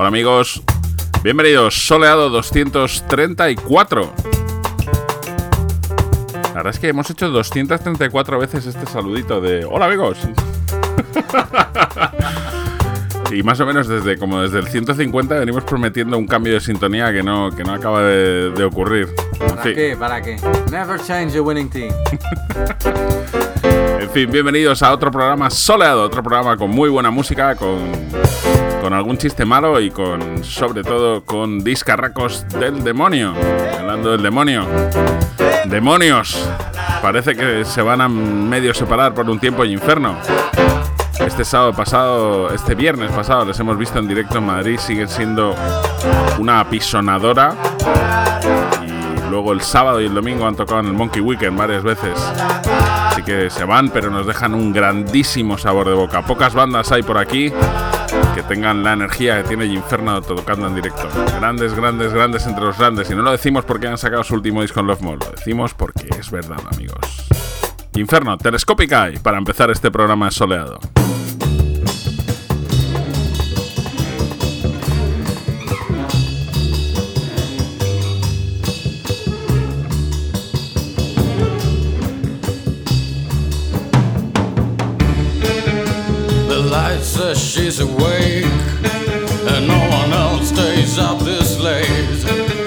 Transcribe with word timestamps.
Hola 0.00 0.08
amigos, 0.08 0.62
bienvenidos, 1.22 1.86
Soleado 1.86 2.30
234. 2.30 4.14
La 6.42 6.52
verdad 6.54 6.72
es 6.72 6.78
que 6.78 6.88
hemos 6.88 7.10
hecho 7.10 7.28
234 7.28 8.38
veces 8.38 8.64
este 8.64 8.86
saludito 8.86 9.42
de 9.42 9.66
Hola 9.66 9.84
amigos. 9.84 10.16
y 13.30 13.42
más 13.42 13.60
o 13.60 13.66
menos 13.66 13.88
desde 13.88 14.16
como 14.16 14.40
desde 14.40 14.60
el 14.60 14.68
150 14.68 15.38
venimos 15.38 15.64
prometiendo 15.64 16.16
un 16.16 16.26
cambio 16.26 16.54
de 16.54 16.60
sintonía 16.60 17.12
que 17.12 17.22
no, 17.22 17.50
que 17.50 17.62
no 17.62 17.74
acaba 17.74 18.00
de, 18.00 18.64
ocurrir. 18.64 19.06
¿Para 19.38 19.62
qué? 19.62 19.96
¿Para 20.00 20.22
qué? 20.22 20.36
Never 20.70 20.98
change 20.98 21.36
a 21.36 21.42
winning 21.42 21.68
team. 21.68 21.92
en 24.00 24.08
fin, 24.08 24.32
bienvenidos 24.32 24.82
a 24.82 24.94
otro 24.94 25.10
programa 25.10 25.50
soleado, 25.50 26.04
otro 26.04 26.22
programa 26.22 26.56
con 26.56 26.70
muy 26.70 26.88
buena 26.88 27.10
música, 27.10 27.54
con 27.54 27.92
con 28.90 28.96
algún 28.96 29.18
chiste 29.18 29.44
malo 29.44 29.78
y 29.78 29.88
con, 29.92 30.42
sobre 30.42 30.82
todo, 30.82 31.24
con 31.24 31.62
discarracos 31.62 32.44
del 32.58 32.82
demonio. 32.82 33.34
Hablando 33.78 34.10
del 34.10 34.20
demonio. 34.20 34.66
¡Demonios! 35.66 36.50
Parece 37.00 37.36
que 37.36 37.64
se 37.64 37.82
van 37.82 38.00
a 38.00 38.08
medio 38.08 38.74
separar 38.74 39.14
por 39.14 39.30
un 39.30 39.38
tiempo 39.38 39.64
y 39.64 39.74
infierno. 39.74 40.16
Este 41.24 41.44
sábado 41.44 41.72
pasado, 41.72 42.52
este 42.52 42.74
viernes 42.74 43.12
pasado, 43.12 43.44
les 43.44 43.60
hemos 43.60 43.78
visto 43.78 44.00
en 44.00 44.08
directo 44.08 44.38
en 44.38 44.46
Madrid, 44.46 44.76
siguen 44.80 45.08
siendo 45.08 45.54
una 46.40 46.58
apisonadora. 46.58 47.54
Y 48.84 49.30
luego 49.30 49.52
el 49.52 49.60
sábado 49.60 50.00
y 50.00 50.06
el 50.06 50.14
domingo 50.14 50.48
han 50.48 50.56
tocado 50.56 50.80
en 50.80 50.86
el 50.86 50.94
Monkey 50.94 51.22
Weekend 51.22 51.56
varias 51.56 51.84
veces. 51.84 52.18
Así 53.06 53.22
que 53.22 53.50
se 53.50 53.64
van, 53.64 53.90
pero 53.90 54.10
nos 54.10 54.26
dejan 54.26 54.52
un 54.52 54.72
grandísimo 54.72 55.58
sabor 55.58 55.86
de 55.86 55.94
boca. 55.94 56.22
Pocas 56.22 56.54
bandas 56.54 56.90
hay 56.90 57.04
por 57.04 57.18
aquí 57.18 57.52
que 58.34 58.42
tengan 58.42 58.82
la 58.82 58.92
energía 58.92 59.42
que 59.42 59.48
tiene 59.48 59.66
Inferno 59.66 60.20
tocando 60.22 60.66
en 60.66 60.74
directo. 60.74 61.08
Grandes, 61.38 61.74
grandes, 61.74 62.12
grandes 62.12 62.46
entre 62.46 62.64
los 62.64 62.78
grandes. 62.78 63.10
Y 63.10 63.14
no 63.14 63.22
lo 63.22 63.32
decimos 63.32 63.64
porque 63.64 63.88
han 63.88 63.98
sacado 63.98 64.24
su 64.24 64.34
último 64.34 64.62
disco 64.62 64.80
en 64.80 64.86
Love 64.86 65.02
Mall, 65.02 65.18
lo 65.18 65.30
decimos 65.30 65.74
porque 65.74 66.08
es 66.18 66.30
verdad, 66.30 66.58
amigos. 66.72 67.28
Inferno, 67.94 68.36
telescópica 68.38 69.10
y 69.10 69.18
para 69.18 69.38
empezar 69.38 69.70
este 69.70 69.90
programa 69.90 70.30
soleado. 70.30 70.78
Says 87.04 87.38
she's 87.42 87.80
awake, 87.80 88.44
and 88.44 89.66
no 89.66 89.78
one 89.90 90.12
else 90.12 90.48
stays 90.48 90.98
up 90.98 91.18
this 91.20 91.58
late. 91.58 92.59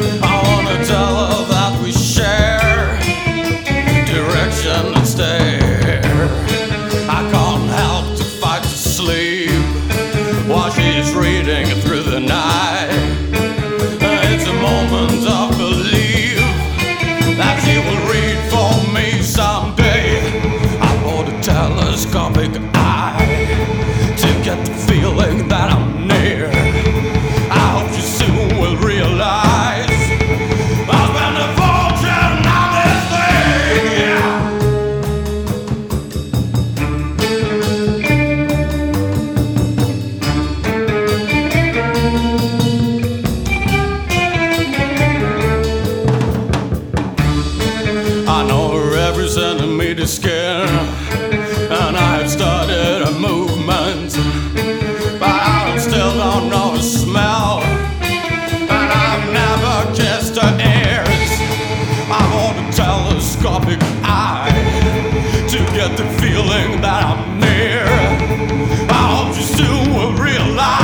I 69.13 69.15
hope 69.15 69.35
you 69.35 69.43
soon 69.43 69.93
will 69.93 70.13
realize. 70.13 70.82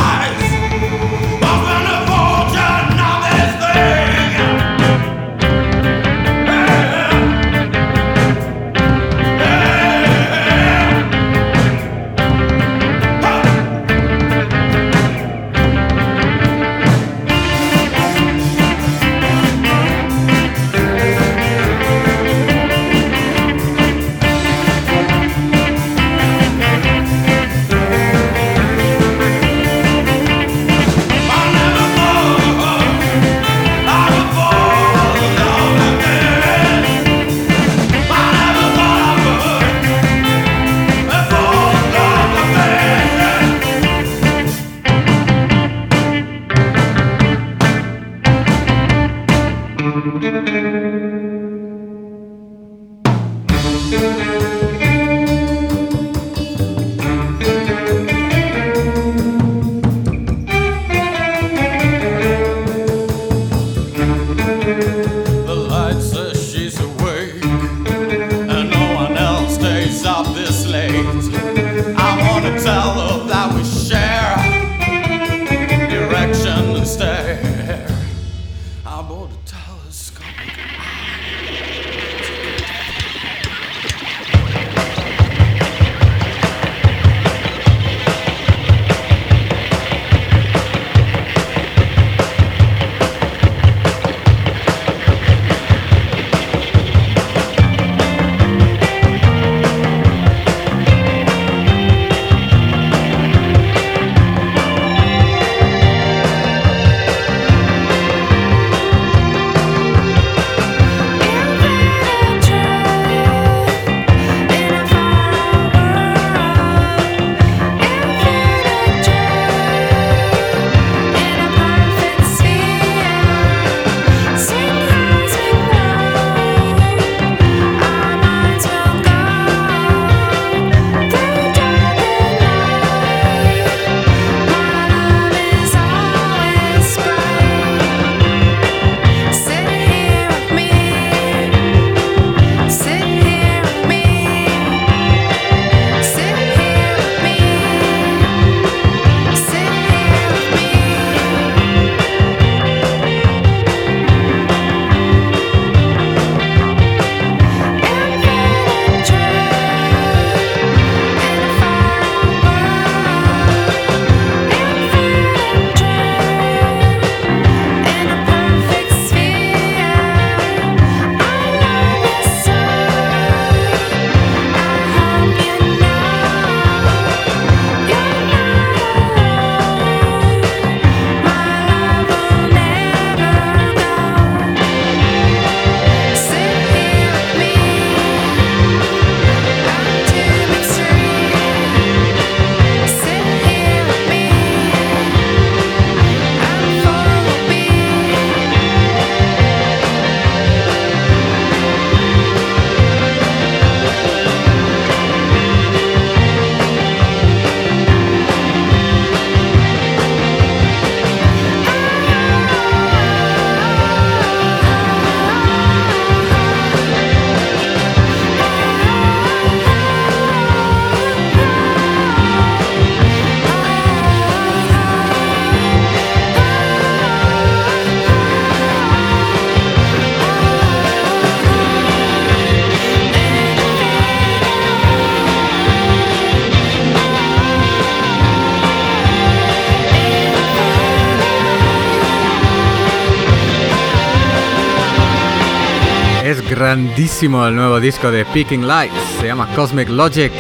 El 247.01 247.55
nuevo 247.55 247.79
disco 247.79 248.11
de 248.11 248.25
Peaking 248.25 248.67
Lights, 248.67 248.93
se 249.21 249.27
llama 249.27 249.47
Cosmic 249.55 249.87
Logic. 249.87 250.33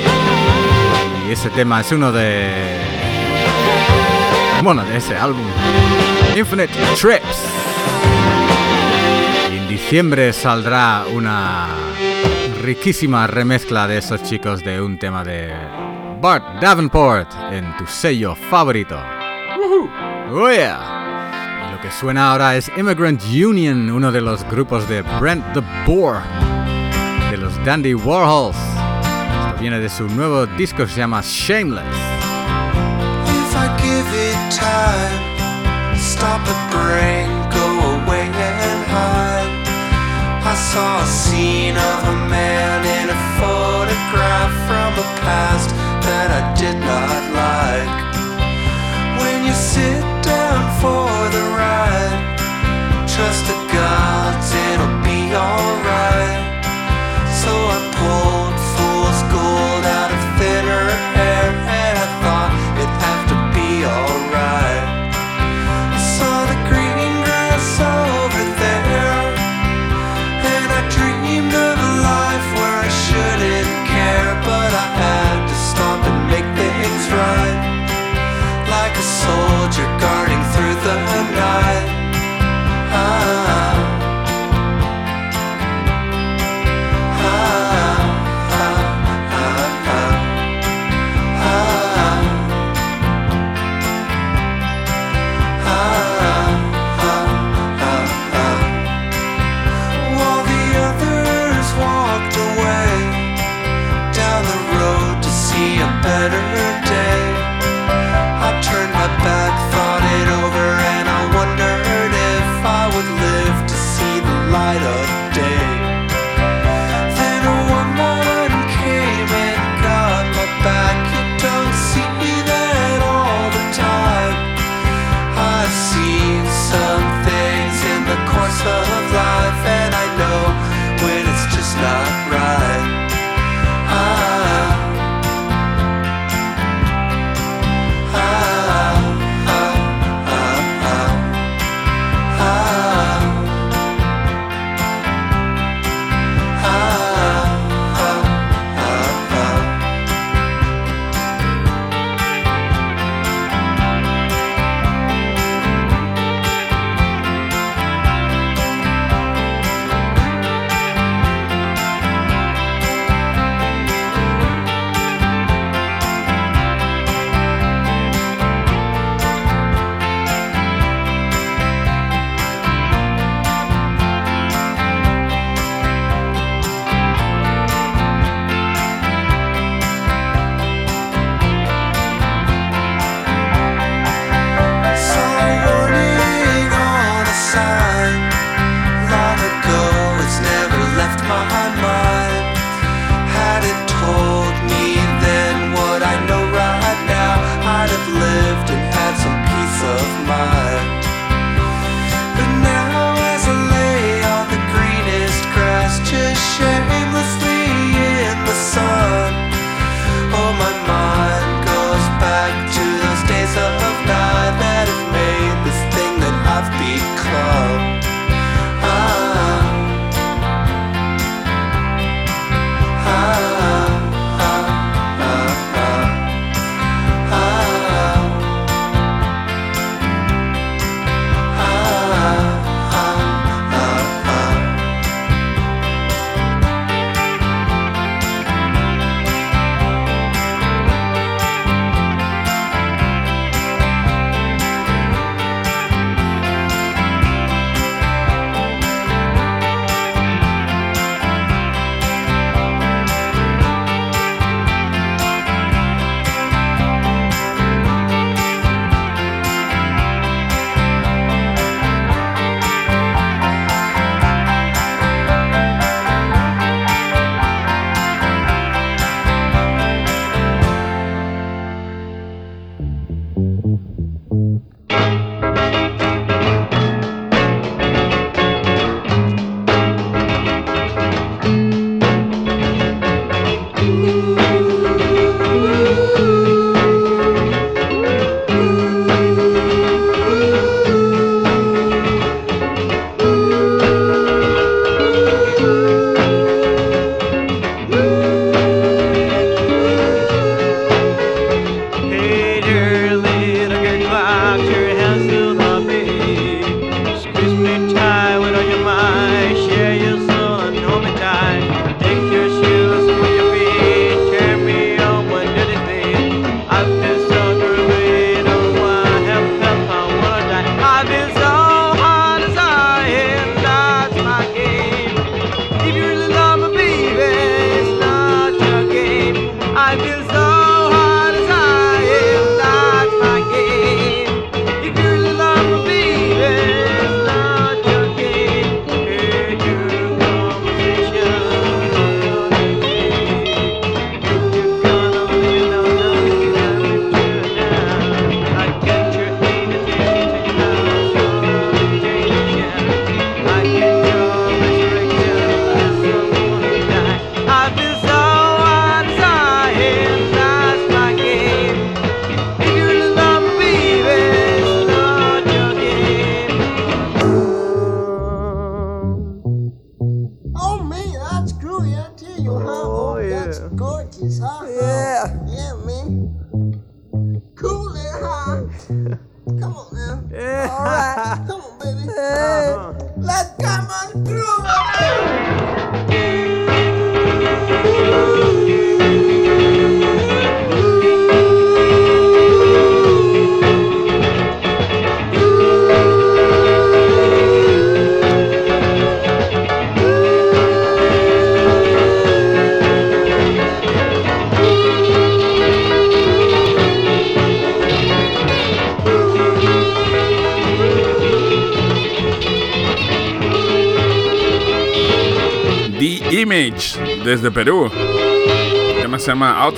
Y 1.25 1.31
ese 1.31 1.49
tema 1.51 1.79
es 1.79 1.89
uno 1.93 2.11
de. 2.11 2.49
Bueno, 4.61 4.83
de 4.83 4.97
ese 4.97 5.15
álbum. 5.15 5.45
Infinite 6.35 6.73
Trips. 6.99 7.45
Y 9.53 9.55
en 9.55 9.69
diciembre 9.69 10.33
saldrá 10.33 11.05
una 11.13 11.67
riquísima 12.61 13.25
remezcla 13.25 13.87
de 13.87 13.99
esos 13.99 14.21
chicos 14.23 14.61
de 14.61 14.81
un 14.81 14.99
tema 14.99 15.23
de 15.23 15.53
Bart 16.19 16.59
Davenport 16.59 17.31
en 17.53 17.77
tu 17.77 17.87
sello 17.87 18.35
favorito. 18.35 18.99
Oh 20.31 20.51
yeah 20.51 20.99
que 21.81 21.91
suena 21.91 22.31
ahora 22.31 22.57
es 22.57 22.69
Immigrant 22.77 23.21
Union, 23.23 23.89
uno 23.89 24.11
de 24.11 24.19
los 24.19 24.43
grupos 24.49 24.87
de 24.89 25.01
Brent 25.19 25.45
the 25.53 25.61
Boar, 25.85 26.21
los 27.49 27.65
Dandy 27.65 27.93
Warhols. 27.93 28.55
Esto 28.55 29.59
viene 29.59 29.79
de 29.79 29.89
su 29.89 30.07
nuevo 30.07 30.45
disco 30.45 30.77
que 30.77 30.87
se 30.87 30.99
llama 30.99 31.21
Shameless. 31.21 31.85
If 33.25 33.55
I 33.55 33.67
give 33.81 34.07
it 34.13 34.37
time, 34.51 35.97
stop 35.97 36.41
brain, 36.71 37.27
go 37.49 37.67
away 38.01 38.27
and 38.27 38.85
hide. 38.87 39.49
I 40.43 40.55
saw 40.55 41.01
a 41.01 41.05
scene 41.05 41.77
of 41.77 42.07
a 42.07 42.29
man 42.29 42.85
in 42.85 43.09
a 43.09 43.19
photograph 43.39 44.51
from 44.67 44.91
a 44.99 45.07
past 45.21 45.69
that 46.05 46.29
I 46.31 46.53
did 46.55 46.77
not 46.79 47.21
like. 47.33 47.99
When 49.21 49.45
you 49.45 49.53
sit 49.53 50.01
down 50.23 50.61
for 50.81 51.07
the 51.35 51.43
ride. 51.57 52.37
Trust 53.07 53.45
the 53.47 53.57
gods, 53.73 54.53
it'll 54.53 55.03
be 55.03 55.35
alright. 55.35 56.08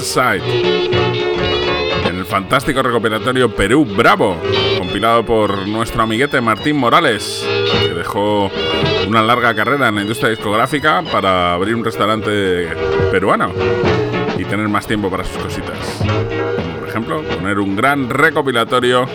Outside. 0.02 0.42
En 2.08 2.18
el 2.18 2.26
fantástico 2.26 2.82
recopilatorio 2.82 3.56
Perú 3.56 3.86
Bravo, 3.86 4.36
compilado 4.80 5.24
por 5.24 5.68
nuestro 5.68 6.02
amiguete 6.02 6.42
Martín 6.42 6.78
Morales, 6.78 7.48
que 7.72 7.94
dejó 7.94 8.50
una 9.08 9.22
larga 9.22 9.54
carrera 9.54 9.90
en 9.90 9.96
la 9.96 10.02
industria 10.02 10.32
discográfica 10.32 11.04
para 11.12 11.54
abrir 11.54 11.76
un 11.76 11.86
restaurante 11.86 12.70
peruano 13.12 13.54
y 14.40 14.44
tener 14.46 14.68
más 14.70 14.88
tiempo 14.88 15.12
para 15.12 15.24
sus 15.24 15.38
cositas. 15.38 15.78
por 16.80 16.90
ejemplo, 16.90 17.22
poner 17.22 17.60
un 17.60 17.76
gran 17.76 18.10
recopilatorio 18.10 19.06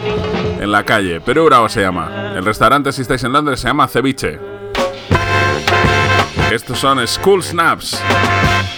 en 0.61 0.71
la 0.71 0.85
calle. 0.85 1.21
Perú 1.21 1.47
Bravo 1.47 1.69
se 1.69 1.81
llama. 1.81 2.33
El 2.37 2.45
restaurante, 2.45 2.93
si 2.93 3.03
estáis 3.03 3.25
en 3.25 3.33
Londres, 3.33 3.59
se 3.59 3.67
llama 3.67 3.89
Ceviche. 3.89 4.39
Estos 6.53 6.79
son 6.79 7.05
School 7.09 7.43
Snaps. 7.43 8.01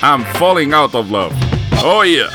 I'm 0.00 0.24
falling 0.38 0.72
out 0.72 0.94
of 0.94 1.10
love. 1.10 1.47
Oh 1.80 2.02
yeah. 2.02 2.28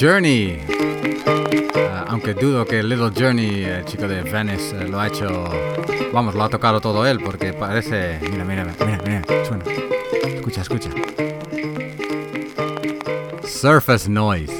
Journey. 0.00 0.58
Ah, 1.76 2.06
aunque 2.08 2.32
dudo 2.32 2.64
que 2.64 2.82
Little 2.82 3.10
Journey, 3.14 3.64
el 3.64 3.84
chico 3.84 4.08
de 4.08 4.22
Venice, 4.22 4.74
eh, 4.74 4.88
lo 4.88 4.98
ha 4.98 5.08
hecho. 5.08 5.28
Vamos, 6.10 6.34
lo 6.34 6.42
ha 6.42 6.48
tocado 6.48 6.80
todo 6.80 7.06
él 7.06 7.20
porque 7.22 7.52
parece. 7.52 8.18
Mira, 8.30 8.42
mira, 8.44 8.64
mira, 8.64 8.98
mira, 9.04 9.22
suena. 9.44 9.62
Escucha, 10.24 10.62
escucha. 10.62 10.88
Surface 13.46 14.08
Noise. 14.08 14.54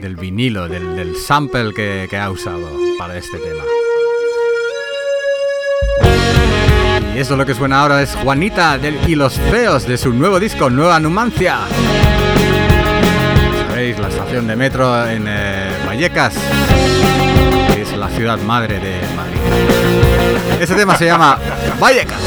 Del 0.00 0.14
vinilo, 0.14 0.68
del, 0.68 1.16
sample 1.16 1.74
que, 1.74 2.06
que 2.08 2.16
ha 2.16 2.30
usado 2.30 2.70
para 2.98 3.16
este 3.16 3.36
tema. 3.38 3.64
Y 7.16 7.18
eso 7.18 7.36
lo 7.36 7.44
que 7.44 7.54
suena 7.54 7.80
ahora 7.80 8.00
es 8.00 8.14
Juanita 8.14 8.78
del 8.78 8.96
y 9.08 9.16
los 9.16 9.34
feos 9.34 9.88
de 9.88 9.98
su 9.98 10.12
nuevo 10.12 10.38
disco, 10.38 10.70
Nueva 10.70 11.00
Numancia. 11.00 11.58
La 13.98 14.08
estación 14.08 14.46
de 14.46 14.56
metro 14.56 15.06
en 15.08 15.26
eh, 15.28 15.70
Vallecas, 15.86 16.34
es 17.76 17.92
la 17.96 18.08
ciudad 18.08 18.38
madre 18.38 18.80
de 18.80 19.00
Madrid. 19.14 19.38
Ese 20.60 20.74
tema 20.74 20.96
se 20.96 21.06
llama 21.06 21.38
Vallecas. 21.78 22.20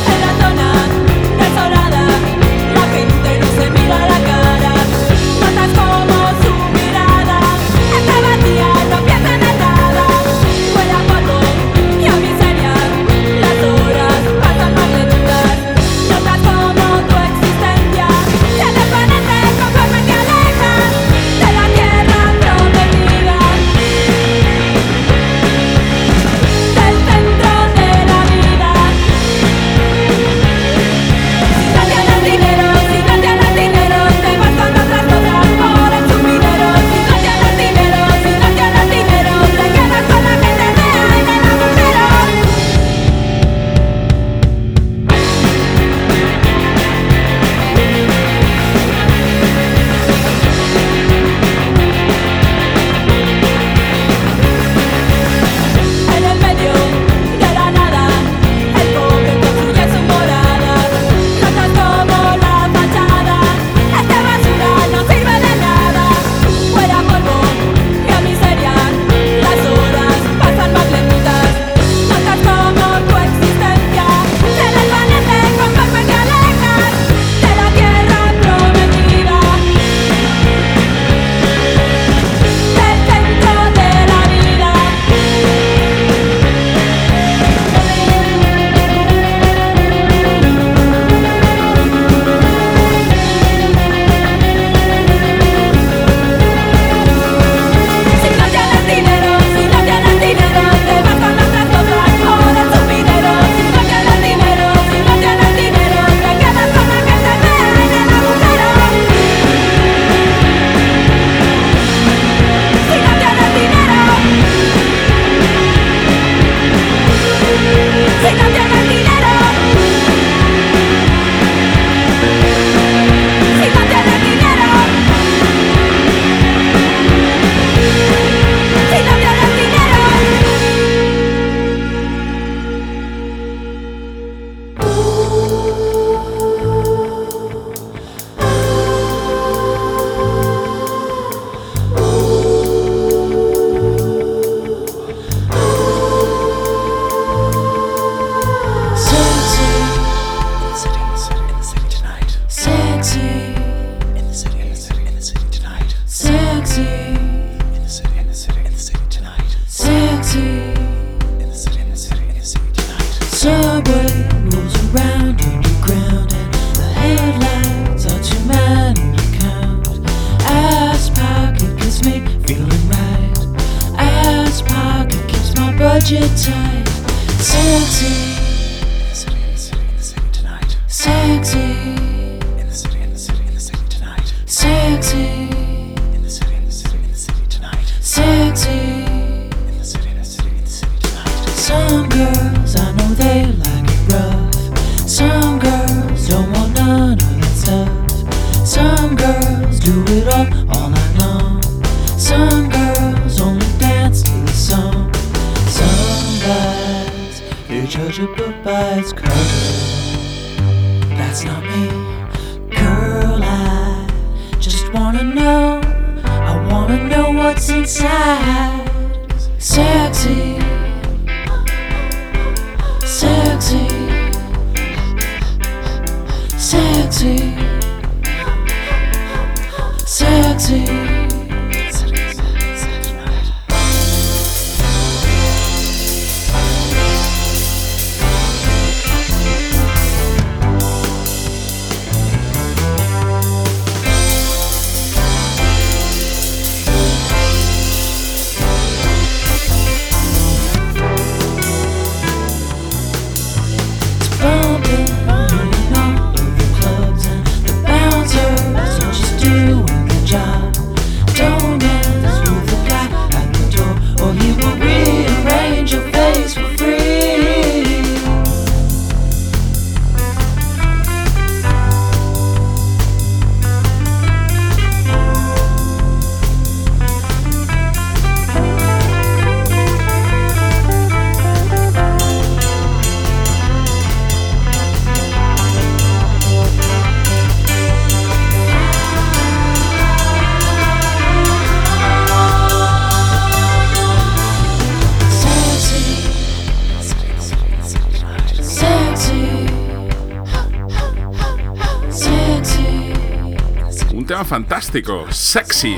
Fantástico, 304.56 305.26
Sexy, 305.32 305.98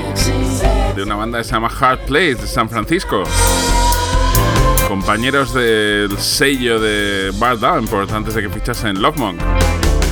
de 0.96 1.04
una 1.04 1.14
banda 1.14 1.38
que 1.38 1.44
se 1.44 1.52
llama 1.52 1.70
Hard 1.80 2.00
Place 2.06 2.34
de 2.34 2.46
San 2.48 2.68
Francisco. 2.68 3.22
Compañeros 4.88 5.54
del 5.54 6.18
sello 6.18 6.80
de 6.80 7.30
Bart 7.38 7.60
Davenport 7.60 8.10
antes 8.10 8.34
de 8.34 8.42
que 8.42 8.48
fichase 8.48 8.88
en 8.88 9.00
Lovemonk. 9.00 9.38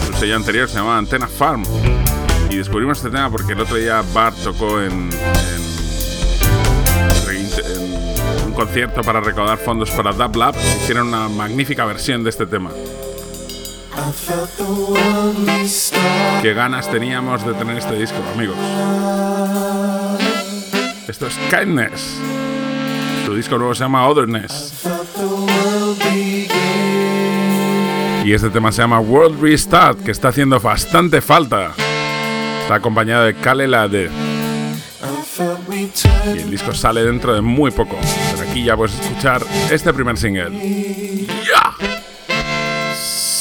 Su 0.06 0.12
sello 0.12 0.36
anterior 0.36 0.68
se 0.68 0.76
llamaba 0.76 0.98
Antenna 0.98 1.26
Farm. 1.26 1.64
Y 2.48 2.54
descubrimos 2.54 2.98
este 2.98 3.10
tema 3.10 3.28
porque 3.32 3.54
el 3.54 3.60
otro 3.62 3.74
día 3.74 4.04
Bart 4.14 4.36
tocó 4.44 4.80
en, 4.80 5.10
un 8.46 8.52
concierto 8.54 9.02
para 9.02 9.20
recaudar 9.20 9.58
fondos 9.58 9.90
para 9.90 10.12
Dub 10.12 10.36
Lab. 10.36 10.54
Hicieron 10.54 11.08
una 11.08 11.28
magnífica 11.28 11.84
versión 11.84 12.22
de 12.22 12.30
este 12.30 12.46
tema. 12.46 12.70
Qué 16.42 16.54
ganas 16.54 16.90
teníamos 16.90 17.44
de 17.44 17.54
tener 17.54 17.76
este 17.78 17.96
disco, 17.96 18.16
amigos. 18.34 18.56
Esto 21.08 21.26
es 21.26 21.36
Kindness. 21.50 22.20
Su 23.24 23.34
disco 23.34 23.58
nuevo 23.58 23.74
se 23.74 23.84
llama 23.84 24.06
Otherness. 24.08 24.84
Y 28.24 28.32
este 28.32 28.50
tema 28.50 28.72
se 28.72 28.82
llama 28.82 29.00
World 29.00 29.40
Restart, 29.40 30.00
que 30.02 30.10
está 30.10 30.28
haciendo 30.28 30.60
bastante 30.60 31.20
falta. 31.20 31.72
Está 32.62 32.76
acompañado 32.76 33.24
de 33.24 33.34
Kale 33.34 33.66
de 33.88 34.10
Y 36.34 36.38
el 36.38 36.50
disco 36.50 36.72
sale 36.72 37.02
dentro 37.04 37.34
de 37.34 37.40
muy 37.40 37.70
poco. 37.70 37.96
Pero 38.36 38.50
aquí 38.50 38.64
ya 38.64 38.76
puedes 38.76 38.98
escuchar 38.98 39.42
este 39.70 39.92
primer 39.92 40.16
single. 40.16 41.26
¡Ya! 41.26 41.95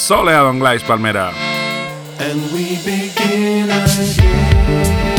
Soleado 0.06 0.52
en 0.52 0.60
Glais 0.60 0.84
Palmera. 0.84 1.32
And 2.20 2.40
we 2.54 2.78
begin 2.86 3.72
again. 3.72 5.15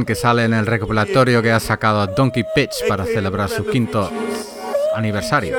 101 0.00 0.06
que 0.06 0.14
sale 0.14 0.44
en 0.44 0.54
el 0.54 0.66
recopilatorio 0.66 1.42
que 1.42 1.52
ha 1.52 1.60
sacado 1.60 2.06
Donkey 2.06 2.44
Pitch 2.54 2.86
para 2.88 3.04
celebrar 3.04 3.48
su 3.48 3.64
quinto 3.66 4.10
aniversario. 4.94 5.56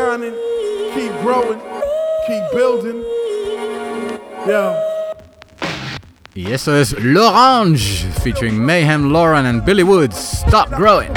Y 6.34 6.54
eso 6.54 6.76
es 6.78 6.94
L'Orange 7.00 8.08
featuring 8.24 8.58
Mayhem 8.58 9.12
Lauren 9.12 9.46
and 9.46 9.66
Billy 9.66 9.84
Woods. 9.84 10.44
Stop 10.48 10.70
growing. 10.70 11.12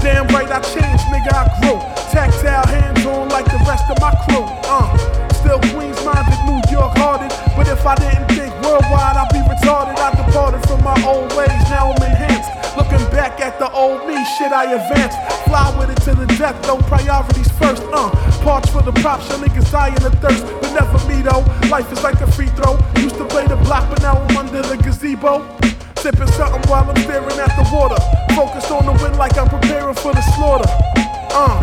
Damn 0.00 0.28
right 0.28 0.48
I 0.48 0.60
changed, 0.60 1.04
nigga, 1.10 1.34
I 1.34 1.60
grew. 1.60 1.80
Tactile 2.12 2.64
hands 2.68 3.04
on 3.04 3.28
like 3.30 3.44
the 3.46 3.58
rest 3.66 3.90
of 3.90 3.98
my 4.00 4.14
crew. 4.28 4.44
Uh, 4.64 4.96
still 5.32 5.58
Queens 5.74 5.98
minded, 6.04 6.38
New 6.46 6.62
York 6.70 6.96
hearted. 6.96 7.37
But 7.58 7.66
if 7.66 7.84
I 7.84 7.96
didn't 7.96 8.30
think 8.30 8.54
worldwide, 8.62 9.18
I'd 9.18 9.34
be 9.34 9.42
retarded. 9.42 9.98
I 9.98 10.14
departed 10.14 10.62
from 10.70 10.78
my 10.84 10.94
old 11.02 11.34
ways, 11.34 11.50
now 11.66 11.90
I'm 11.90 12.02
enhanced. 12.06 12.46
Looking 12.78 13.02
back 13.10 13.40
at 13.40 13.58
the 13.58 13.68
old 13.72 14.06
me, 14.06 14.14
shit 14.38 14.52
I 14.54 14.78
advanced. 14.78 15.18
Fly 15.42 15.66
with 15.74 15.90
it 15.90 16.00
to 16.06 16.14
the 16.14 16.26
death, 16.38 16.54
though 16.62 16.78
priorities 16.86 17.50
first. 17.58 17.82
Uh, 17.90 18.14
parts 18.46 18.70
for 18.70 18.80
the 18.80 18.92
props, 19.02 19.28
your 19.28 19.42
niggas 19.42 19.72
dying 19.72 19.96
in 19.96 20.04
the 20.06 20.14
thirst. 20.22 20.46
But 20.46 20.70
never 20.70 21.02
me 21.10 21.18
though, 21.20 21.42
life 21.66 21.90
is 21.90 22.00
like 22.04 22.20
a 22.20 22.30
free 22.30 22.46
throw. 22.54 22.78
Used 23.02 23.18
to 23.18 23.26
play 23.26 23.48
the 23.48 23.56
block, 23.66 23.90
but 23.90 24.02
now 24.02 24.14
I'm 24.14 24.36
under 24.36 24.62
the 24.62 24.76
gazebo. 24.76 25.42
Sipping 25.98 26.30
something 26.38 26.62
while 26.70 26.88
I'm 26.88 26.96
staring 27.02 27.42
at 27.42 27.50
the 27.58 27.66
water. 27.74 27.98
Focused 28.38 28.70
on 28.70 28.86
the 28.86 28.94
wind 29.02 29.18
like 29.18 29.36
I'm 29.36 29.48
preparing 29.50 29.98
for 29.98 30.14
the 30.14 30.22
slaughter. 30.38 30.70
Uh, 31.34 31.58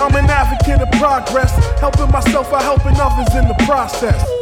I'm 0.00 0.16
an 0.16 0.30
advocate 0.32 0.80
of 0.80 0.90
progress, 0.96 1.52
helping 1.76 2.10
myself 2.10 2.50
while 2.50 2.62
helping 2.62 2.96
others 2.96 3.34
in 3.36 3.44
the 3.48 3.58
process. 3.68 4.37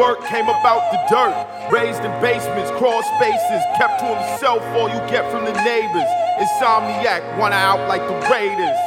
Work 0.00 0.24
came 0.24 0.48
about 0.48 0.90
the 0.90 0.98
dirt. 1.12 1.36
Raised 1.70 2.02
in 2.02 2.10
basements, 2.24 2.70
crawl 2.80 3.02
spaces, 3.20 3.60
kept 3.76 4.00
to 4.00 4.06
himself 4.08 4.62
all 4.72 4.88
you 4.88 4.98
get 5.12 5.30
from 5.30 5.44
the 5.44 5.52
neighbors. 5.60 6.08
Insomniac, 6.40 7.20
one 7.38 7.52
out 7.52 7.86
like 7.86 8.00
the 8.08 8.16
Raiders. 8.32 8.80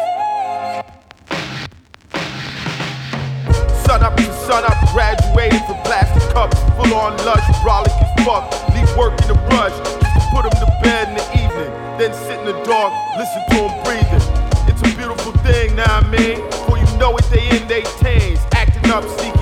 Sun 3.85 4.01
up 4.01 4.17
to 4.17 4.33
sun 4.49 4.65
up, 4.65 4.73
graduated 4.91 5.61
from 5.69 5.77
plastic 5.85 6.23
cups, 6.33 6.57
full 6.73 6.93
on 6.97 7.15
lush, 7.29 7.45
brolic 7.61 7.93
as 8.01 8.25
fuck. 8.25 8.49
Leave 8.73 8.89
work 8.97 9.13
in 9.21 9.29
a 9.29 9.39
rush, 9.53 9.77
put 10.33 10.45
him 10.49 10.55
to 10.57 10.67
bed 10.81 11.09
in 11.09 11.15
the 11.15 11.27
evening. 11.37 11.71
Then 11.99 12.11
sit 12.25 12.39
in 12.39 12.45
the 12.45 12.57
dark, 12.63 12.91
listen 13.19 13.41
to 13.51 13.69
him 13.69 13.83
breathing. 13.85 14.25
It's 14.65 14.81
a 14.81 14.97
beautiful 14.97 15.31
thing, 15.45 15.75
now 15.75 15.99
I 15.99 16.09
mean. 16.09 16.41
Before 16.49 16.79
you 16.79 16.89
know 16.97 17.15
it, 17.17 17.25
they 17.29 17.45
in 17.55 17.67
their 17.67 17.83
teens, 18.01 18.39
acting 18.53 18.89
up, 18.89 19.03
sneaking 19.19 19.32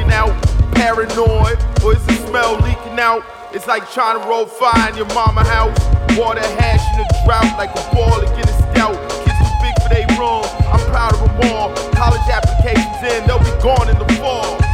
paranoid, 0.82 1.62
or 1.86 1.94
is 1.94 2.04
the 2.08 2.18
smell 2.26 2.58
leaking 2.66 2.98
out? 2.98 3.22
It's 3.54 3.68
like 3.68 3.86
trying 3.92 4.20
to 4.20 4.28
roll 4.28 4.48
fire 4.48 4.90
in 4.90 4.98
your 4.98 5.06
mama 5.14 5.44
house. 5.44 5.78
Water 6.18 6.42
hash 6.58 6.82
in 6.98 7.06
a 7.06 7.08
drought 7.24 7.54
like 7.56 7.70
a 7.70 7.84
ball 7.94 8.20
against 8.20 8.50
a 8.50 8.58
scout. 8.74 8.98
Kids 9.22 9.38
too 9.46 9.58
big 9.62 9.76
for 9.78 9.90
they 9.94 10.06
room. 10.18 10.42
I'm 10.74 10.82
proud 10.90 11.14
of 11.14 11.22
them 11.22 11.54
all. 11.54 11.70
College 11.94 12.26
applications 12.34 12.98
in, 13.14 13.28
they'll 13.28 13.38
be 13.38 13.54
gone 13.62 13.90
in 13.94 13.98
the 14.02 14.10
fall. 14.18 14.71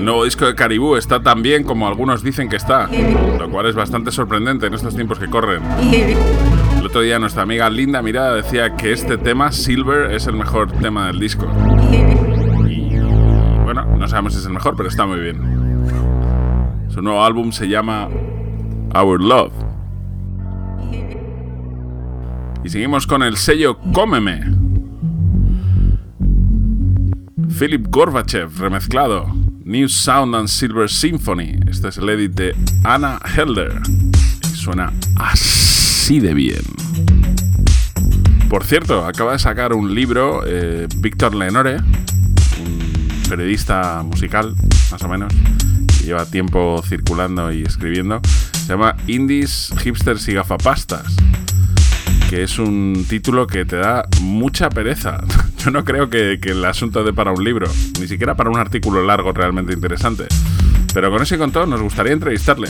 El 0.00 0.06
nuevo 0.06 0.24
disco 0.24 0.46
de 0.46 0.54
Caribou 0.54 0.96
está 0.96 1.22
tan 1.22 1.42
bien 1.42 1.62
como 1.62 1.86
algunos 1.86 2.22
dicen 2.22 2.48
que 2.48 2.56
está, 2.56 2.88
lo 3.38 3.50
cual 3.50 3.66
es 3.66 3.74
bastante 3.74 4.10
sorprendente 4.10 4.66
en 4.66 4.72
estos 4.72 4.94
tiempos 4.94 5.18
que 5.18 5.28
corren. 5.28 5.62
El 6.78 6.86
otro 6.86 7.02
día 7.02 7.18
nuestra 7.18 7.42
amiga 7.42 7.68
Linda 7.68 8.00
Mirada 8.00 8.34
decía 8.34 8.76
que 8.76 8.92
este 8.92 9.18
tema, 9.18 9.52
Silver, 9.52 10.12
es 10.12 10.26
el 10.26 10.36
mejor 10.36 10.72
tema 10.72 11.08
del 11.08 11.20
disco. 11.20 11.46
Bueno, 13.62 13.84
no 13.98 14.08
sabemos 14.08 14.32
si 14.32 14.38
es 14.38 14.46
el 14.46 14.54
mejor, 14.54 14.74
pero 14.74 14.88
está 14.88 15.04
muy 15.04 15.20
bien. 15.20 15.38
Su 16.88 17.02
nuevo 17.02 17.22
álbum 17.22 17.52
se 17.52 17.68
llama 17.68 18.08
Our 18.94 19.20
Love. 19.20 19.52
Y 22.64 22.70
seguimos 22.70 23.06
con 23.06 23.22
el 23.22 23.36
sello 23.36 23.76
Cómeme. 23.92 24.40
Philip 27.58 27.86
Gorbachev 27.90 28.58
remezclado. 28.58 29.39
New 29.70 29.88
Sound 29.88 30.34
and 30.34 30.48
Silver 30.48 30.90
Symphony. 30.90 31.60
Este 31.68 31.90
es 31.90 31.98
el 31.98 32.08
edit 32.08 32.32
de 32.32 32.56
Anna 32.82 33.20
Helder. 33.36 33.80
Suena 34.52 34.92
así 35.14 36.18
de 36.18 36.34
bien. 36.34 36.64
Por 38.48 38.64
cierto, 38.64 39.06
acaba 39.06 39.34
de 39.34 39.38
sacar 39.38 39.72
un 39.72 39.94
libro 39.94 40.42
eh, 40.44 40.88
Víctor 40.96 41.36
Lenore, 41.36 41.76
un 41.76 43.22
periodista 43.28 44.02
musical, 44.02 44.56
más 44.90 45.02
o 45.04 45.08
menos, 45.08 45.32
que 45.86 46.06
lleva 46.06 46.26
tiempo 46.26 46.82
circulando 46.84 47.52
y 47.52 47.62
escribiendo. 47.62 48.20
Se 48.52 48.72
llama 48.72 48.96
Indies, 49.06 49.72
Hipsters 49.84 50.26
y 50.26 50.32
Gafapastas 50.32 51.06
que 52.30 52.44
es 52.44 52.60
un 52.60 53.06
título 53.08 53.48
que 53.48 53.64
te 53.64 53.74
da 53.74 54.06
mucha 54.20 54.70
pereza. 54.70 55.20
Yo 55.62 55.70
no 55.70 55.84
creo 55.84 56.08
que, 56.08 56.38
el 56.42 56.64
asunto 56.64 57.04
de 57.04 57.12
para 57.12 57.32
un 57.32 57.44
libro, 57.44 57.70
ni 58.00 58.08
siquiera 58.08 58.34
para 58.34 58.48
un 58.48 58.58
artículo 58.58 59.04
largo 59.04 59.32
realmente 59.32 59.74
interesante. 59.74 60.24
Pero 60.94 61.10
con 61.10 61.22
ese 61.22 61.34
y 61.34 61.38
con 61.38 61.52
todo 61.52 61.66
nos 61.66 61.82
gustaría 61.82 62.14
entrevistarle. 62.14 62.68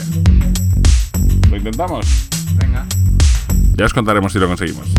¿Lo 1.49 1.55
intentamos? 1.55 2.29
Venga. 2.55 2.85
Ya 3.77 3.85
os 3.85 3.93
contaremos 3.93 4.33
si 4.33 4.39
lo 4.39 4.47
conseguimos. 4.47 4.89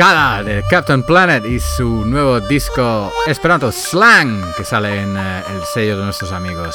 Cascada 0.00 0.42
de 0.42 0.64
Captain 0.70 1.02
Planet 1.02 1.44
y 1.44 1.60
su 1.60 2.06
nuevo 2.06 2.40
disco 2.40 3.12
Esperanto 3.26 3.70
Slang 3.70 4.42
que 4.56 4.64
sale 4.64 5.02
en 5.02 5.14
eh, 5.14 5.42
el 5.52 5.62
sello 5.74 5.98
de 5.98 6.04
nuestros 6.04 6.32
amigos 6.32 6.74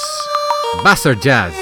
Buster 0.84 1.20
Jazz. 1.20 1.56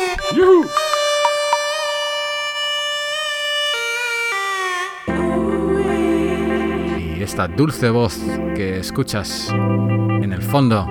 Y 7.15 7.23
esta 7.23 7.47
dulce 7.47 7.89
voz 7.89 8.19
que 8.57 8.79
escuchas 8.79 9.47
en 9.49 10.33
el 10.33 10.41
fondo 10.41 10.85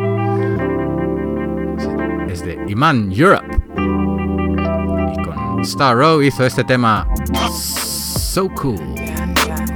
es 2.30 2.42
de 2.46 2.58
Iman 2.68 3.12
Europe. 3.12 3.46
Y 3.76 5.22
con 5.22 5.60
Star 5.60 5.94
Row 5.94 6.22
hizo 6.22 6.46
este 6.46 6.64
tema 6.64 7.06
So 7.52 8.48
Cool. 8.54 8.80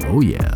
Oh 0.09 0.23
yeah. 0.23 0.56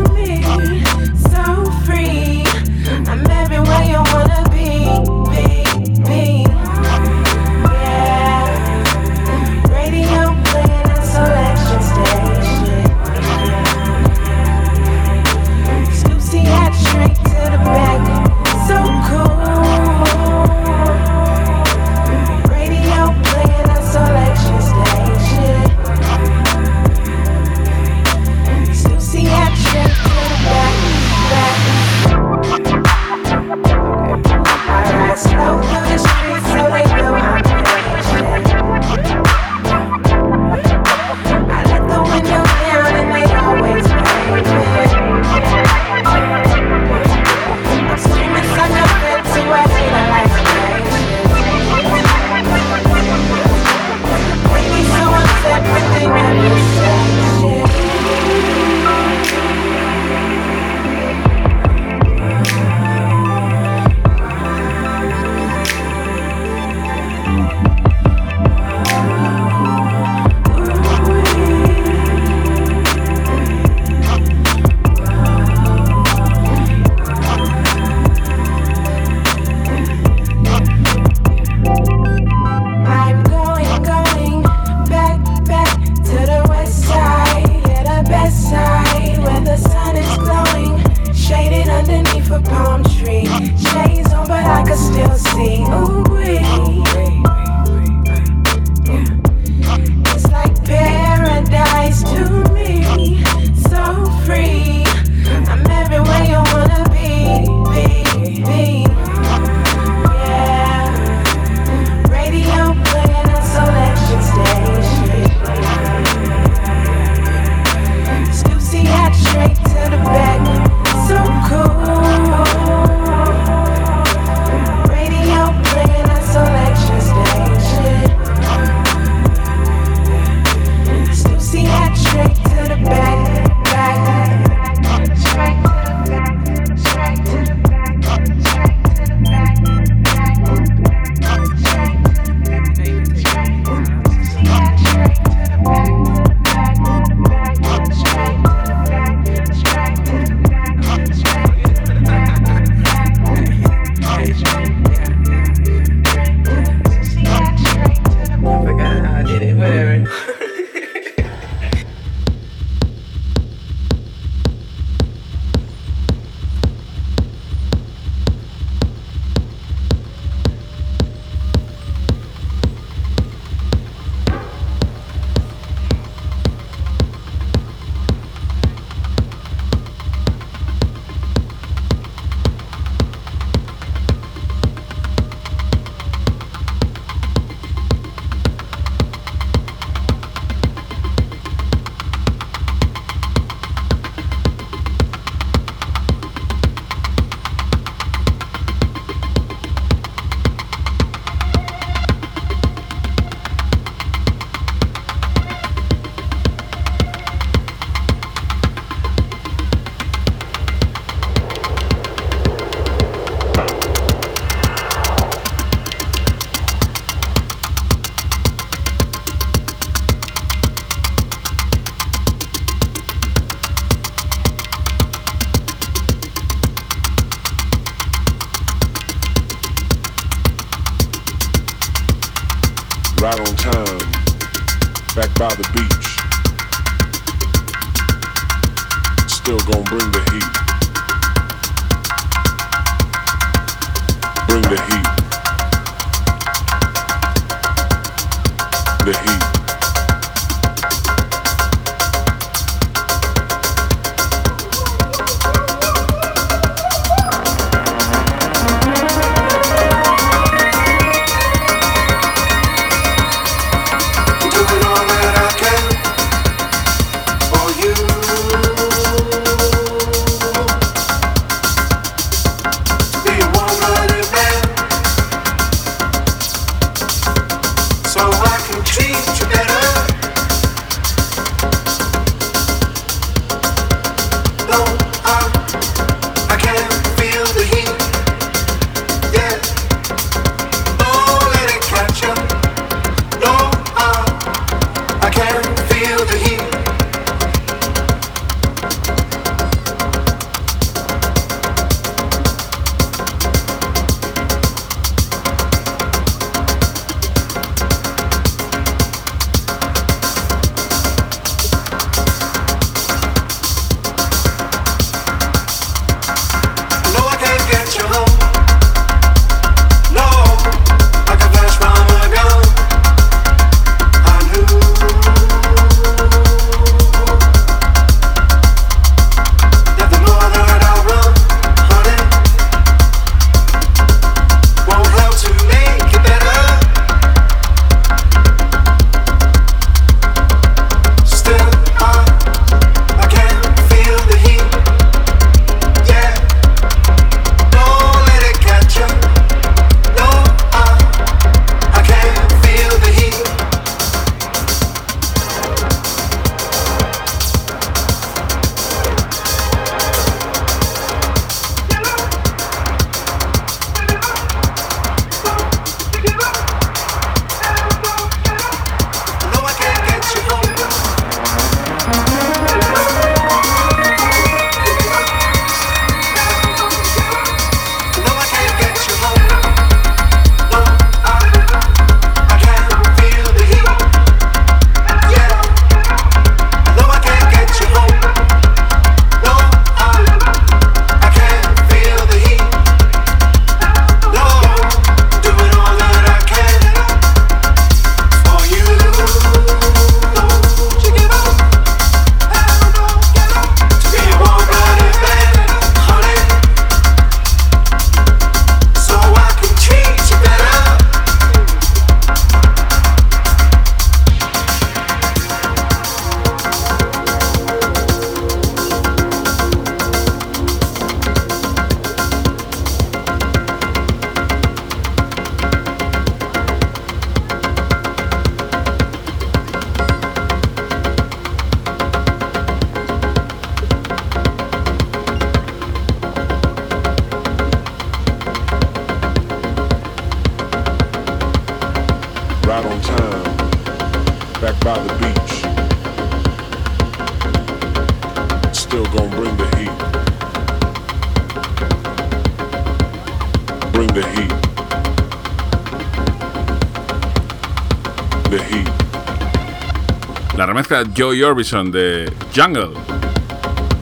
Joe 461.15 461.41
Orbison 461.45 461.89
de 461.89 462.29
Jungle. 462.53 462.91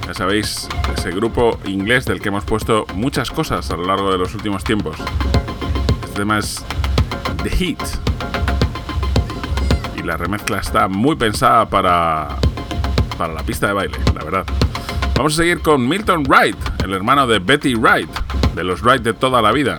Ya 0.07 0.13
sabéis, 0.15 0.67
ese 0.97 1.11
grupo 1.11 1.59
inglés 1.65 2.05
del 2.05 2.19
que 2.19 2.29
hemos 2.29 2.43
puesto 2.45 2.87
muchas 2.95 3.29
cosas 3.29 3.69
a 3.69 3.77
lo 3.77 3.85
largo 3.85 4.11
de 4.11 4.17
los 4.17 4.33
últimos 4.33 4.63
tiempos. 4.63 4.97
Este 6.03 6.15
tema 6.21 6.39
es 6.39 6.65
The 7.43 7.49
Heat. 7.51 7.77
Y 9.97 10.01
la 10.01 10.17
remezcla 10.17 10.57
está 10.57 10.87
muy 10.87 11.15
pensada 11.15 11.69
para, 11.69 12.27
para 13.19 13.33
la 13.33 13.43
pista 13.43 13.67
de 13.67 13.73
baile, 13.73 13.97
la 14.15 14.23
verdad. 14.23 14.45
Vamos 15.15 15.33
a 15.33 15.35
seguir 15.37 15.61
con 15.61 15.87
Milton 15.87 16.23
Wright, 16.23 16.57
el 16.83 16.93
hermano 16.93 17.27
de 17.27 17.37
Betty 17.37 17.75
Wright, 17.75 18.09
de 18.55 18.63
los 18.63 18.81
Wright 18.81 19.03
de 19.03 19.13
toda 19.13 19.43
la 19.43 19.51
vida. 19.51 19.77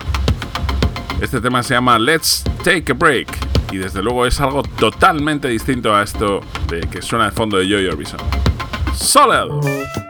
Este 1.21 1.41
tema 1.41 1.65
se 1.65 1.75
llama 1.75 1.99
Let's 1.99 2.45
Take 2.63 2.93
a 2.93 2.95
Break 2.95 3.51
y 3.73 3.79
desde 3.79 4.01
luego 4.01 4.27
es 4.27 4.41
algo 4.41 4.63
totalmente 4.63 5.49
distinto 5.49 5.95
a 5.95 6.05
esto 6.05 6.41
que 6.79 7.03
suena 7.03 7.25
de 7.27 7.31
fondo 7.33 7.59
de 7.59 7.68
Joy 7.68 7.87
Orbison. 7.87 8.18
Solid. 8.95 10.10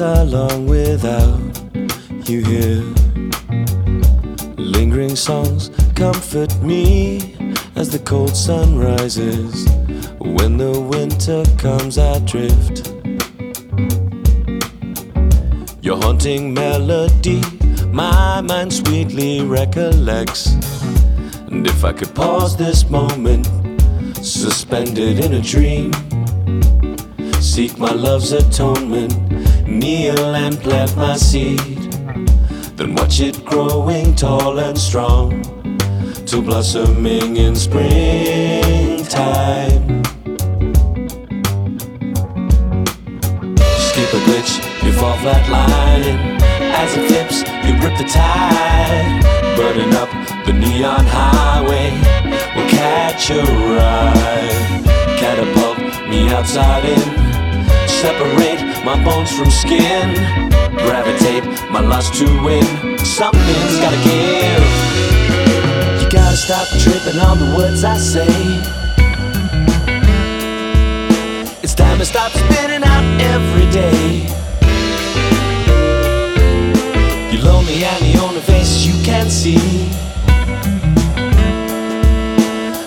Are 0.00 0.24
long 0.24 0.66
without 0.66 1.38
you 2.28 2.42
here. 2.42 2.82
Lingering 4.56 5.14
songs 5.14 5.70
comfort 5.94 6.52
me 6.62 7.36
as 7.76 7.90
the 7.90 8.00
cold 8.04 8.34
sun 8.34 8.78
rises. 8.78 9.68
When 10.18 10.56
the 10.56 10.80
winter 10.80 11.44
comes, 11.58 11.98
I 11.98 12.18
drift. 12.20 12.90
Your 15.84 15.98
haunting 15.98 16.54
melody, 16.54 17.42
my 17.92 18.40
mind 18.40 18.72
sweetly 18.72 19.42
recollects. 19.42 20.54
And 21.46 21.66
if 21.66 21.84
I 21.84 21.92
could 21.92 22.14
pause 22.14 22.56
this 22.56 22.88
moment, 22.90 23.46
suspended 24.16 25.20
in 25.24 25.34
a 25.34 25.40
dream, 25.40 25.92
seek 27.40 27.78
my 27.78 27.92
love's 27.92 28.32
atonement, 28.32 29.23
kneel 29.74 30.34
and 30.34 30.58
plant 30.60 30.96
my 30.96 31.16
seed, 31.16 31.92
then 32.76 32.94
watch 32.94 33.20
it 33.20 33.44
growing 33.44 34.14
tall 34.14 34.58
and 34.58 34.78
strong, 34.78 35.42
to 36.26 36.40
blossoming 36.40 37.36
in 37.36 37.56
springtime. 37.56 39.02
Skip 43.86 44.12
a 44.12 44.20
glitch, 44.26 44.52
you 44.84 44.92
fall 44.92 45.16
flatlining. 45.18 46.40
As 46.76 46.96
it 46.96 47.06
flips, 47.08 47.38
you 47.66 47.78
grip 47.80 47.96
the 47.98 48.04
tide, 48.04 49.22
burning 49.56 49.94
up 49.94 50.10
the 50.46 50.52
neon 50.52 51.04
highway. 51.06 51.90
Will 52.54 52.68
catch 52.68 53.30
a 53.30 53.42
ride, 53.42 54.84
catapult 55.18 55.78
me 56.08 56.28
outside 56.30 56.84
in. 56.84 57.24
Separate 57.88 58.63
my 58.84 59.02
bones 59.02 59.34
from 59.34 59.50
skin. 59.50 60.14
Gravitate 60.76 61.44
my 61.70 61.80
lust 61.80 62.12
to 62.14 62.26
win. 62.44 62.98
Something's 62.98 63.78
gotta 63.80 63.96
give. 64.04 64.64
You 66.00 66.08
gotta 66.10 66.36
stop 66.36 66.68
tripping 66.82 67.18
on 67.18 67.38
the 67.38 67.56
words 67.56 67.82
I 67.82 67.96
say. 67.96 68.28
It's 71.62 71.74
time 71.74 71.98
to 71.98 72.04
stop 72.04 72.30
spinning 72.32 72.84
out 72.84 73.04
every 73.20 73.70
day. 73.72 74.26
You're 77.32 77.42
lonely 77.42 77.82
and 77.82 78.04
the 78.04 78.20
only 78.22 78.42
faces 78.42 78.86
you 78.86 79.02
can 79.02 79.30
see 79.30 79.88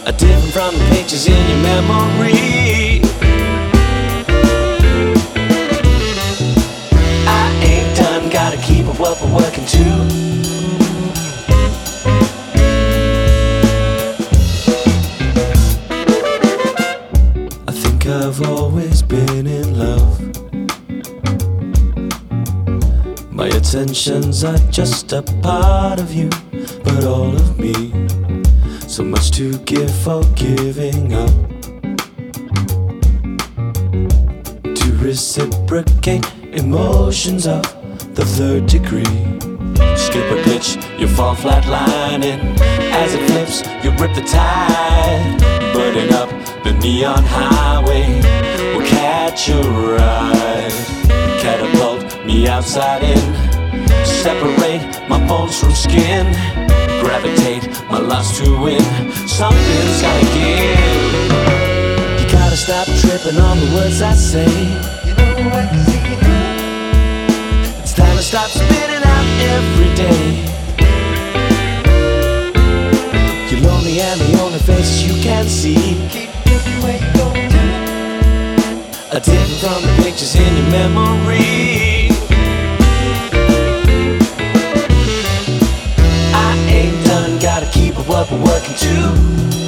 are 0.06 0.14
different 0.14 0.54
from 0.54 0.76
the 0.78 0.86
pictures 0.96 1.26
in 1.26 1.50
your 1.50 1.62
memory. 1.64 2.67
Working. 9.16 9.64
I 17.68 17.72
think 17.72 18.06
I've 18.06 18.42
always 18.50 19.02
been 19.02 19.48
in 19.48 19.80
love. 19.80 20.20
My 23.32 23.48
attentions 23.48 24.44
are 24.44 24.58
just 24.72 25.14
a 25.14 25.22
part 25.42 26.00
of 26.02 26.14
you, 26.14 26.30
but 26.84 27.06
all 27.06 27.34
of 27.34 27.58
me. 27.58 27.94
So 28.88 29.04
much 29.04 29.32
to 29.32 29.58
give 29.60 29.94
for 30.04 30.24
giving 30.36 31.14
up. 31.14 31.32
To 34.64 34.98
reciprocate 35.00 36.26
emotions 36.52 37.48
of 37.48 37.77
the 38.18 38.26
third 38.26 38.66
degree. 38.66 39.04
Skip 39.96 40.26
a 40.32 40.42
glitch, 40.42 40.74
you 41.00 41.08
fall 41.08 41.36
flatlining. 41.36 42.40
As 42.92 43.14
it 43.14 43.22
flips, 43.30 43.62
you 43.84 43.92
rip 43.92 44.16
the 44.16 44.24
tide. 44.24 45.40
Burning 45.72 46.12
up 46.14 46.28
the 46.64 46.74
neon 46.82 47.24
highway. 47.24 48.08
Will 48.74 48.88
catch 48.88 49.50
a 49.50 49.62
ride. 49.62 50.74
Catapult 51.44 52.26
me 52.26 52.48
outside 52.48 53.04
in. 53.04 53.22
Separate 54.04 54.82
my 55.08 55.20
bones 55.28 55.60
from 55.60 55.74
skin. 55.74 56.26
Gravitate 57.04 57.70
my 57.92 58.00
lust 58.00 58.44
to 58.44 58.50
win. 58.60 58.82
Something's 59.28 60.02
gotta 60.02 60.26
give. 60.34 60.80
You 62.20 62.32
gotta 62.32 62.58
stop 62.58 62.88
tripping 62.88 63.40
on 63.40 63.60
the 63.60 63.76
words 63.76 64.02
I 64.02 64.16
say. 64.16 64.97
Stop 68.28 68.50
spinning 68.50 69.04
out 69.06 69.26
every 69.56 69.96
day. 69.96 70.44
You're 73.50 73.62
lonely 73.62 74.02
and 74.02 74.20
the 74.20 74.42
only 74.42 74.60
faces 74.60 75.02
you 75.08 75.24
can 75.24 75.46
see 75.46 75.78
are 79.14 79.22
different 79.22 79.60
from 79.62 79.82
the 79.82 80.04
pictures 80.04 80.36
in 80.36 80.58
your 80.58 80.70
memory. 80.72 82.10
I 86.36 86.58
ain't 86.68 87.06
done, 87.06 87.40
gotta 87.40 87.68
keep 87.72 87.98
up 87.98 88.10
what 88.10 88.30
we're 88.30 88.44
working 88.44 88.76
to. 88.76 89.67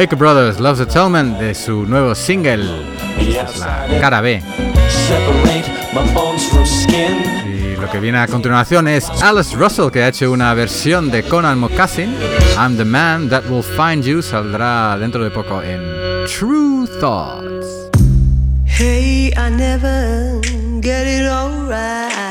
Baker 0.00 0.16
Brothers 0.16 0.58
Love's 0.58 0.80
Atonement 0.80 1.38
de 1.38 1.54
su 1.54 1.84
nuevo 1.84 2.14
single. 2.14 2.64
Es 3.18 3.58
la 3.58 3.86
cara 4.00 4.22
B. 4.22 4.42
Y 7.44 7.76
lo 7.76 7.90
que 7.90 8.00
viene 8.00 8.16
a 8.16 8.26
continuación 8.26 8.88
es 8.88 9.10
Alice 9.22 9.54
Russell, 9.54 9.90
que 9.90 10.02
ha 10.02 10.08
hecho 10.08 10.32
una 10.32 10.54
versión 10.54 11.10
de 11.10 11.22
Conan 11.22 11.58
Moccasin. 11.58 12.14
I'm 12.56 12.78
the 12.78 12.84
Man 12.86 13.28
That 13.28 13.44
Will 13.50 13.62
Find 13.62 14.02
You. 14.02 14.22
Saldrá 14.22 14.96
dentro 14.96 15.22
de 15.22 15.30
poco 15.30 15.60
en 15.60 15.82
True 16.26 16.88
Thoughts. 16.98 17.66
Hey, 18.64 19.34
I 19.36 19.50
never 19.50 20.40
get 20.80 21.06
it 21.06 21.26
all 21.28 21.66
right. 21.68 22.29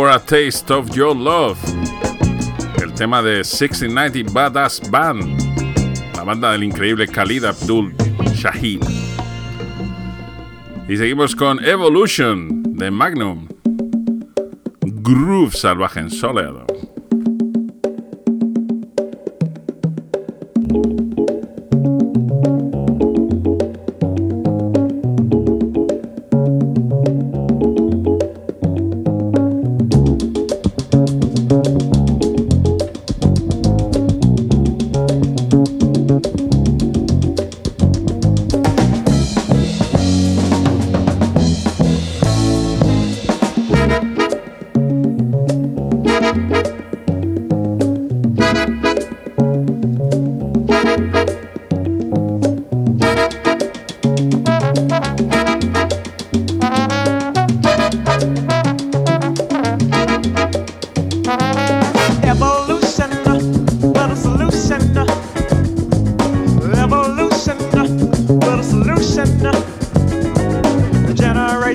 For 0.00 0.08
a 0.08 0.18
Taste 0.18 0.70
of 0.70 0.96
Your 0.96 1.14
Love, 1.14 1.58
el 2.82 2.94
tema 2.94 3.20
de 3.20 3.44
1690 3.44 4.32
Badass 4.32 4.80
Band, 4.90 5.38
la 6.16 6.24
banda 6.24 6.52
del 6.52 6.62
increíble 6.62 7.06
Khalid 7.06 7.44
Abdul 7.44 7.94
Shahid. 8.34 8.80
Y 10.88 10.96
seguimos 10.96 11.36
con 11.36 11.62
Evolution 11.62 12.62
de 12.78 12.90
Magnum, 12.90 13.46
Groove 14.80 15.54
Salvaje 15.54 16.00
en 16.00 16.10
Soleado. 16.10 16.69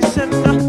listen. 0.06 0.65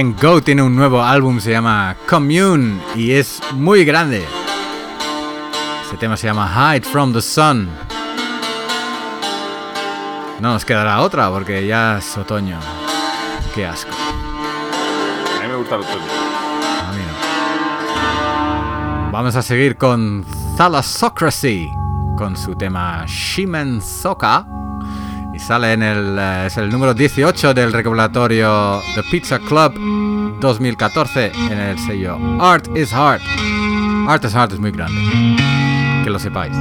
También 0.00 0.18
Go 0.18 0.40
tiene 0.40 0.62
un 0.62 0.74
nuevo 0.74 1.02
álbum, 1.02 1.40
se 1.40 1.50
llama 1.50 1.94
Commune 2.08 2.80
y 2.96 3.12
es 3.12 3.38
muy 3.52 3.84
grande. 3.84 4.24
Este 5.82 5.98
tema 5.98 6.16
se 6.16 6.26
llama 6.26 6.50
Hide 6.74 6.86
from 6.86 7.12
the 7.12 7.20
Sun. 7.20 7.68
No 10.40 10.54
nos 10.54 10.64
quedará 10.64 11.02
otra 11.02 11.28
porque 11.28 11.66
ya 11.66 11.98
es 11.98 12.16
otoño. 12.16 12.58
Qué 13.54 13.66
asco. 13.66 13.90
A 15.38 15.42
mí 15.42 15.48
me 15.48 15.56
gusta 15.56 15.74
el 15.74 15.82
otoño. 15.82 16.04
A 16.88 16.92
mí 16.94 17.02
no. 19.04 19.12
Vamos 19.12 19.36
a 19.36 19.42
seguir 19.42 19.76
con 19.76 20.24
Thalassocracy 20.56 21.70
con 22.16 22.38
su 22.38 22.54
tema 22.54 23.04
Shimen 23.06 23.82
Soka 23.82 24.46
sale 25.50 25.72
en 25.72 25.82
el 25.82 26.16
eh, 26.16 26.46
es 26.46 26.56
el 26.58 26.70
número 26.70 26.94
18 26.94 27.54
del 27.54 27.72
recopilatorio 27.72 28.80
The 28.94 29.02
Pizza 29.10 29.40
Club 29.40 29.74
2014 30.38 31.32
en 31.50 31.58
el 31.58 31.76
sello 31.76 32.16
Art 32.40 32.68
is 32.76 32.92
Heart. 32.92 33.20
Art 34.06 34.24
is 34.24 34.32
Heart 34.32 34.52
es 34.52 34.60
muy 34.60 34.70
grande. 34.70 34.94
Que 36.04 36.10
lo 36.10 36.20
sepáis. 36.20 36.52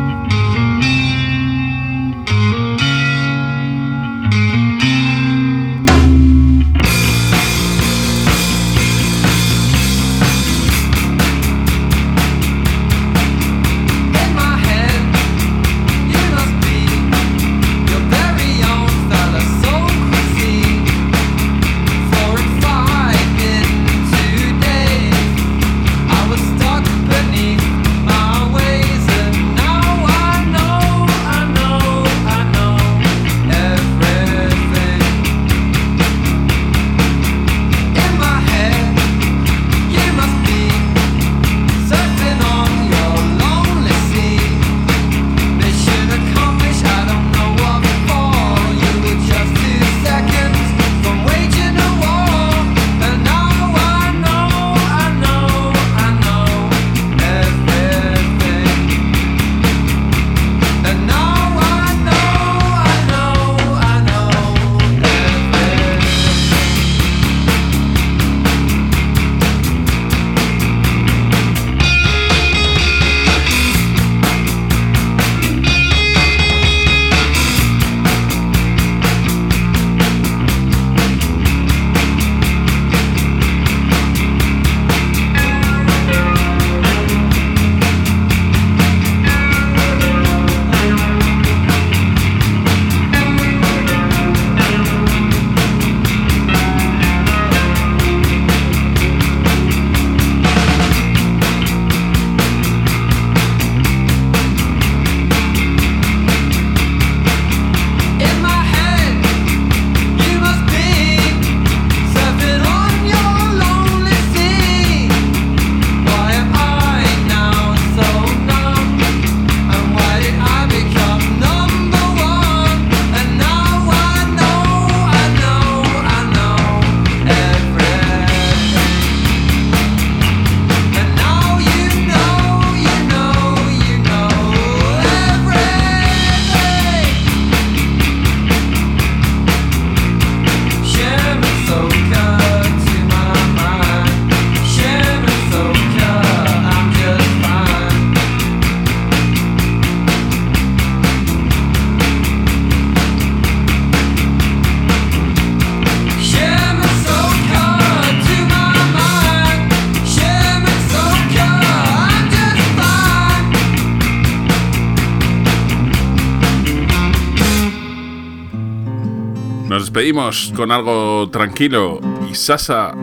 Despedimos 169.90 170.54
con 170.56 170.72
algo 170.72 171.28
tranquilo 171.32 172.00
y 172.30 172.36
Sasa 172.36 172.94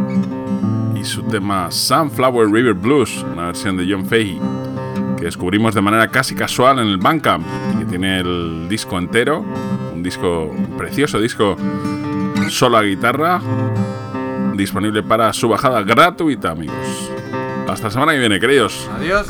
y 0.95 1.03
su 1.03 1.21
tema 1.25 1.69
Sunflower 1.69 2.49
River 2.49 2.75
Blues, 2.75 3.25
una 3.33 3.47
versión 3.47 3.77
de 3.77 3.89
John 3.91 4.07
Fahey 4.07 4.41
que 5.17 5.25
descubrimos 5.25 5.75
de 5.75 5.81
manera 5.81 6.07
casi 6.07 6.37
casual 6.37 6.79
en 6.79 6.87
el 6.87 6.99
Bandcamp 6.99 7.45
y 7.75 7.79
que 7.79 7.85
tiene 7.87 8.21
el 8.21 8.69
disco 8.69 8.99
entero, 8.99 9.45
un 9.93 10.01
disco 10.05 10.45
un 10.45 10.77
precioso 10.79 11.19
disco 11.19 11.57
solo 12.51 12.77
a 12.77 12.83
guitarra 12.85 13.41
disponible 14.55 15.03
para 15.03 15.33
su 15.33 15.49
bajada 15.49 15.83
gratuita, 15.83 16.53
amigos. 16.53 17.11
Hasta 17.67 17.89
la 17.89 17.91
semana 17.91 18.13
que 18.13 18.21
viene, 18.21 18.39
queridos. 18.39 18.89
Adiós. 18.97 19.27